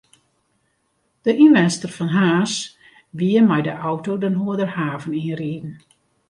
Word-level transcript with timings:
De 1.23 1.31
ynwenster 1.43 1.89
fan 1.95 2.11
Harns 2.17 2.53
wie 3.17 3.41
mei 3.47 3.61
de 3.67 3.73
auto 3.89 4.13
de 4.21 4.29
Noarderhaven 4.31 5.17
yn 5.21 5.37
riden. 5.41 5.73